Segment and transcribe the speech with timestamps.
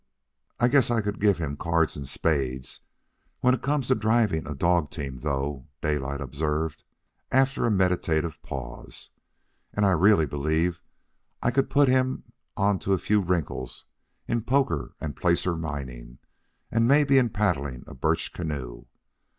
[0.59, 2.81] "I guess I could give him cards and spades
[3.41, 6.83] when it comes to driving a dog team, though," Daylight observed,
[7.31, 9.11] after a meditative pause.
[9.71, 10.81] "And I really believe
[11.43, 12.23] I could put him
[12.57, 13.85] on to a few wrinkles
[14.27, 16.17] in poker and placer mining,
[16.71, 18.85] and maybe in paddling a birch canoe.